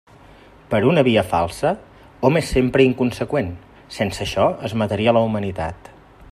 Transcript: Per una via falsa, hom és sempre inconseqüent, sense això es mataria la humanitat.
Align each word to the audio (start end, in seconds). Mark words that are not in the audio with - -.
Per 0.69 0.77
una 0.91 1.03
via 1.07 1.23
falsa, 1.33 1.73
hom 2.29 2.39
és 2.41 2.49
sempre 2.57 2.87
inconseqüent, 2.87 3.51
sense 3.99 4.27
això 4.29 4.51
es 4.71 4.77
mataria 4.83 5.15
la 5.19 5.27
humanitat. 5.29 5.97